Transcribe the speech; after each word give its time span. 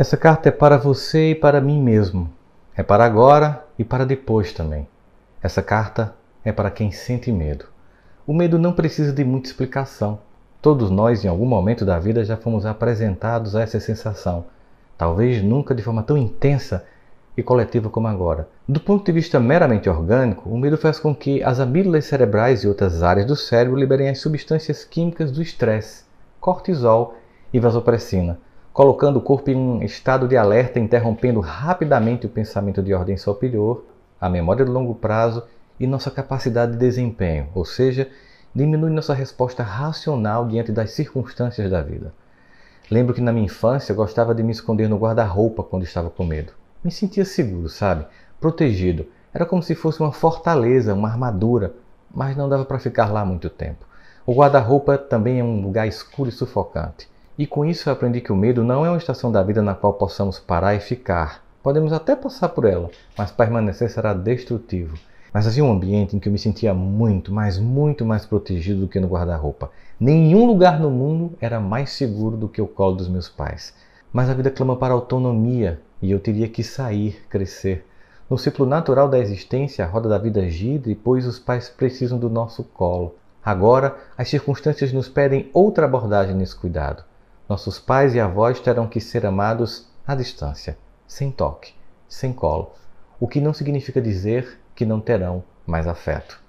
Essa 0.00 0.16
carta 0.16 0.48
é 0.48 0.52
para 0.52 0.78
você 0.78 1.32
e 1.32 1.34
para 1.34 1.60
mim 1.60 1.78
mesmo. 1.78 2.30
É 2.74 2.82
para 2.82 3.04
agora 3.04 3.66
e 3.78 3.84
para 3.84 4.06
depois 4.06 4.50
também. 4.50 4.88
Essa 5.42 5.60
carta 5.60 6.14
é 6.42 6.50
para 6.50 6.70
quem 6.70 6.90
sente 6.90 7.30
medo. 7.30 7.66
O 8.26 8.32
medo 8.32 8.58
não 8.58 8.72
precisa 8.72 9.12
de 9.12 9.22
muita 9.22 9.50
explicação. 9.50 10.18
Todos 10.62 10.90
nós, 10.90 11.22
em 11.22 11.28
algum 11.28 11.44
momento 11.44 11.84
da 11.84 11.98
vida, 11.98 12.24
já 12.24 12.34
fomos 12.34 12.64
apresentados 12.64 13.54
a 13.54 13.60
essa 13.60 13.78
sensação. 13.78 14.46
Talvez 14.96 15.42
nunca 15.42 15.74
de 15.74 15.82
forma 15.82 16.02
tão 16.02 16.16
intensa 16.16 16.82
e 17.36 17.42
coletiva 17.42 17.90
como 17.90 18.08
agora. 18.08 18.48
Do 18.66 18.80
ponto 18.80 19.04
de 19.04 19.12
vista 19.12 19.38
meramente 19.38 19.90
orgânico, 19.90 20.48
o 20.48 20.56
medo 20.56 20.78
faz 20.78 20.98
com 20.98 21.14
que 21.14 21.42
as 21.42 21.60
amígdalas 21.60 22.06
cerebrais 22.06 22.64
e 22.64 22.68
outras 22.68 23.02
áreas 23.02 23.26
do 23.26 23.36
cérebro 23.36 23.78
liberem 23.78 24.08
as 24.08 24.18
substâncias 24.18 24.82
químicas 24.82 25.30
do 25.30 25.42
estresse, 25.42 26.04
cortisol 26.40 27.16
e 27.52 27.60
vasopressina 27.60 28.38
colocando 28.72 29.18
o 29.18 29.20
corpo 29.20 29.50
em 29.50 29.56
um 29.56 29.82
estado 29.82 30.28
de 30.28 30.36
alerta, 30.36 30.78
interrompendo 30.78 31.40
rapidamente 31.40 32.26
o 32.26 32.30
pensamento 32.30 32.82
de 32.82 32.94
ordem 32.94 33.16
superior, 33.16 33.84
a 34.20 34.28
memória 34.28 34.64
de 34.64 34.70
longo 34.70 34.94
prazo 34.94 35.42
e 35.78 35.86
nossa 35.86 36.10
capacidade 36.10 36.72
de 36.72 36.78
desempenho, 36.78 37.48
ou 37.54 37.64
seja, 37.64 38.08
diminui 38.54 38.90
nossa 38.90 39.14
resposta 39.14 39.62
racional 39.62 40.46
diante 40.46 40.72
das 40.72 40.92
circunstâncias 40.92 41.70
da 41.70 41.82
vida. 41.82 42.12
Lembro 42.90 43.14
que 43.14 43.20
na 43.20 43.32
minha 43.32 43.46
infância 43.46 43.94
gostava 43.94 44.34
de 44.34 44.42
me 44.42 44.50
esconder 44.50 44.88
no 44.88 44.98
guarda-roupa 44.98 45.62
quando 45.62 45.84
estava 45.84 46.10
com 46.10 46.24
medo. 46.24 46.52
Me 46.82 46.90
sentia 46.90 47.24
seguro, 47.24 47.68
sabe? 47.68 48.06
Protegido. 48.40 49.06
Era 49.32 49.46
como 49.46 49.62
se 49.62 49.74
fosse 49.74 50.00
uma 50.00 50.12
fortaleza, 50.12 50.94
uma 50.94 51.08
armadura, 51.08 51.74
mas 52.12 52.36
não 52.36 52.48
dava 52.48 52.64
para 52.64 52.78
ficar 52.78 53.12
lá 53.12 53.24
muito 53.24 53.48
tempo. 53.48 53.86
O 54.26 54.34
guarda-roupa 54.34 54.98
também 54.98 55.40
é 55.40 55.44
um 55.44 55.60
lugar 55.60 55.86
escuro 55.86 56.28
e 56.28 56.32
sufocante. 56.32 57.08
E 57.40 57.46
com 57.46 57.64
isso 57.64 57.88
eu 57.88 57.94
aprendi 57.94 58.20
que 58.20 58.30
o 58.30 58.36
medo 58.36 58.62
não 58.62 58.84
é 58.84 58.90
uma 58.90 58.98
estação 58.98 59.32
da 59.32 59.42
vida 59.42 59.62
na 59.62 59.74
qual 59.74 59.94
possamos 59.94 60.38
parar 60.38 60.74
e 60.74 60.78
ficar. 60.78 61.42
Podemos 61.62 61.90
até 61.90 62.14
passar 62.14 62.50
por 62.50 62.66
ela, 62.66 62.90
mas 63.16 63.30
permanecer 63.30 63.88
será 63.88 64.12
destrutivo. 64.12 64.98
Mas 65.32 65.46
havia 65.46 65.64
um 65.64 65.72
ambiente 65.72 66.14
em 66.14 66.18
que 66.18 66.28
eu 66.28 66.32
me 66.34 66.38
sentia 66.38 66.74
muito, 66.74 67.32
mas 67.32 67.58
muito 67.58 68.04
mais 68.04 68.26
protegido 68.26 68.80
do 68.82 68.88
que 68.88 69.00
no 69.00 69.08
guarda-roupa. 69.08 69.70
Nenhum 69.98 70.44
lugar 70.44 70.78
no 70.78 70.90
mundo 70.90 71.32
era 71.40 71.58
mais 71.58 71.92
seguro 71.92 72.36
do 72.36 72.46
que 72.46 72.60
o 72.60 72.66
colo 72.66 72.96
dos 72.96 73.08
meus 73.08 73.30
pais. 73.30 73.72
Mas 74.12 74.28
a 74.28 74.34
vida 74.34 74.50
clama 74.50 74.76
para 74.76 74.92
autonomia 74.92 75.80
e 76.02 76.10
eu 76.10 76.20
teria 76.20 76.46
que 76.46 76.62
sair, 76.62 77.24
crescer. 77.30 77.86
No 78.28 78.36
ciclo 78.36 78.66
natural 78.66 79.08
da 79.08 79.18
existência, 79.18 79.82
a 79.82 79.88
roda 79.88 80.10
da 80.10 80.18
vida 80.18 80.46
gira 80.50 80.90
e 80.90 80.94
pois 80.94 81.26
os 81.26 81.38
pais 81.38 81.70
precisam 81.70 82.18
do 82.18 82.28
nosso 82.28 82.64
colo. 82.64 83.14
Agora, 83.42 83.96
as 84.18 84.28
circunstâncias 84.28 84.92
nos 84.92 85.08
pedem 85.08 85.48
outra 85.54 85.86
abordagem 85.86 86.34
nesse 86.34 86.54
cuidado. 86.54 87.08
Nossos 87.50 87.80
pais 87.80 88.14
e 88.14 88.20
avós 88.20 88.60
terão 88.60 88.86
que 88.86 89.00
ser 89.00 89.26
amados 89.26 89.88
à 90.06 90.14
distância, 90.14 90.78
sem 91.04 91.32
toque, 91.32 91.74
sem 92.08 92.32
colo, 92.32 92.70
o 93.18 93.26
que 93.26 93.40
não 93.40 93.52
significa 93.52 94.00
dizer 94.00 94.60
que 94.72 94.86
não 94.86 95.00
terão 95.00 95.42
mais 95.66 95.88
afeto. 95.88 96.40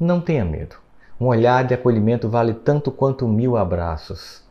Não 0.00 0.20
tenha 0.20 0.44
medo. 0.44 0.74
Um 1.20 1.26
olhar 1.26 1.62
de 1.62 1.74
acolhimento 1.74 2.28
vale 2.28 2.54
tanto 2.54 2.90
quanto 2.90 3.28
mil 3.28 3.56
abraços. 3.56 4.42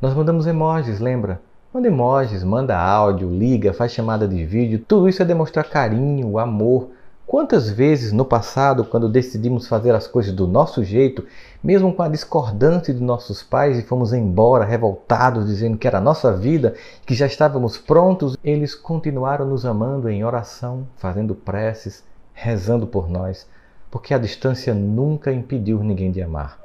Nós 0.00 0.14
mandamos 0.14 0.46
emojis, 0.46 1.00
lembra? 1.00 1.42
Manda 1.74 1.88
emojis, 1.88 2.44
manda 2.44 2.78
áudio, 2.78 3.28
liga, 3.28 3.74
faz 3.74 3.90
chamada 3.90 4.28
de 4.28 4.46
vídeo. 4.46 4.84
Tudo 4.86 5.08
isso 5.08 5.20
é 5.20 5.24
demonstrar 5.24 5.68
carinho, 5.68 6.38
amor, 6.38 6.90
Quantas 7.30 7.70
vezes 7.70 8.10
no 8.10 8.24
passado, 8.24 8.84
quando 8.84 9.08
decidimos 9.08 9.68
fazer 9.68 9.94
as 9.94 10.08
coisas 10.08 10.32
do 10.32 10.48
nosso 10.48 10.82
jeito, 10.82 11.24
mesmo 11.62 11.94
com 11.94 12.02
a 12.02 12.08
discordância 12.08 12.92
de 12.92 13.00
nossos 13.00 13.40
pais 13.40 13.78
e 13.78 13.84
fomos 13.84 14.12
embora 14.12 14.64
revoltados, 14.64 15.46
dizendo 15.46 15.78
que 15.78 15.86
era 15.86 15.98
a 15.98 16.00
nossa 16.00 16.36
vida, 16.36 16.74
que 17.06 17.14
já 17.14 17.26
estávamos 17.26 17.78
prontos, 17.78 18.36
eles 18.42 18.74
continuaram 18.74 19.46
nos 19.46 19.64
amando 19.64 20.08
em 20.08 20.24
oração, 20.24 20.88
fazendo 20.96 21.32
preces, 21.32 22.02
rezando 22.34 22.84
por 22.84 23.08
nós, 23.08 23.46
porque 23.92 24.12
a 24.12 24.18
distância 24.18 24.74
nunca 24.74 25.32
impediu 25.32 25.84
ninguém 25.84 26.10
de 26.10 26.20
amar. 26.20 26.58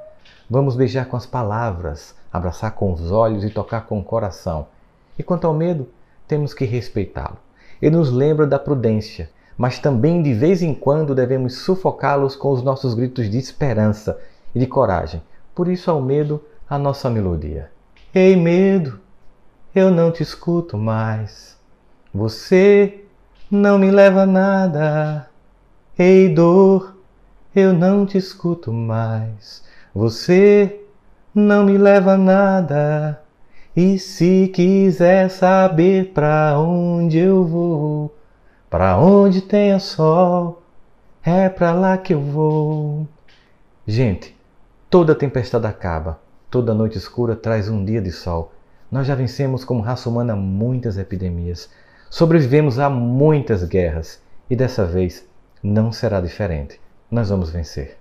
Vamos 0.50 0.74
beijar 0.74 1.06
com 1.06 1.16
as 1.16 1.26
palavras, 1.26 2.12
abraçar 2.32 2.72
com 2.72 2.92
os 2.92 3.12
olhos 3.12 3.44
e 3.44 3.50
tocar 3.50 3.86
com 3.86 4.00
o 4.00 4.04
coração. 4.04 4.66
E 5.16 5.22
quanto 5.22 5.46
ao 5.46 5.54
medo, 5.54 5.88
temos 6.26 6.52
que 6.52 6.64
respeitá-lo. 6.64 7.36
Ele 7.80 7.94
nos 7.94 8.10
lembra 8.10 8.48
da 8.48 8.58
prudência, 8.58 9.30
mas 9.56 9.78
também 9.78 10.22
de 10.22 10.34
vez 10.34 10.62
em 10.62 10.74
quando 10.74 11.14
devemos 11.14 11.58
sufocá-los 11.58 12.36
com 12.36 12.50
os 12.50 12.62
nossos 12.62 12.94
gritos 12.94 13.30
de 13.30 13.38
esperança 13.38 14.18
e 14.54 14.58
de 14.58 14.66
coragem. 14.66 15.22
Por 15.54 15.68
isso, 15.68 15.90
ao 15.90 16.02
medo, 16.02 16.42
a 16.68 16.78
nossa 16.78 17.08
melodia. 17.08 17.70
Ei, 18.14 18.36
medo, 18.36 18.98
eu 19.74 19.90
não 19.90 20.10
te 20.10 20.22
escuto 20.22 20.76
mais. 20.76 21.56
Você 22.12 23.04
não 23.50 23.78
me 23.78 23.90
leva 23.90 24.22
a 24.22 24.26
nada. 24.26 25.30
Ei, 25.98 26.28
dor, 26.28 26.96
eu 27.54 27.72
não 27.72 28.04
te 28.04 28.18
escuto 28.18 28.72
mais. 28.72 29.62
Você 29.94 30.80
não 31.34 31.64
me 31.64 31.78
leva 31.78 32.12
a 32.12 32.18
nada. 32.18 33.22
E 33.74 33.98
se 33.98 34.50
quiser 34.54 35.30
saber 35.30 36.12
para 36.12 36.58
onde 36.58 37.18
eu 37.18 37.44
vou, 37.44 38.14
para 38.76 38.98
onde 38.98 39.40
tenha 39.40 39.78
sol, 39.78 40.62
é 41.24 41.48
para 41.48 41.72
lá 41.72 41.96
que 41.96 42.12
eu 42.12 42.20
vou. 42.20 43.08
Gente, 43.86 44.36
toda 44.90 45.14
tempestade 45.14 45.66
acaba, 45.66 46.20
toda 46.50 46.74
noite 46.74 46.98
escura 46.98 47.34
traz 47.34 47.70
um 47.70 47.82
dia 47.82 48.02
de 48.02 48.12
sol. 48.12 48.52
Nós 48.92 49.06
já 49.06 49.14
vencemos 49.14 49.64
como 49.64 49.80
raça 49.80 50.10
humana 50.10 50.36
muitas 50.36 50.98
epidemias, 50.98 51.70
sobrevivemos 52.10 52.78
a 52.78 52.90
muitas 52.90 53.64
guerras 53.64 54.20
e 54.50 54.54
dessa 54.54 54.84
vez 54.84 55.26
não 55.62 55.90
será 55.90 56.20
diferente. 56.20 56.78
Nós 57.10 57.30
vamos 57.30 57.48
vencer. 57.48 57.96